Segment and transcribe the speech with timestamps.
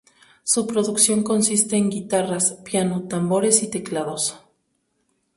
[0.43, 4.39] Su producción consiste en guitarras, piano, tambores y teclados.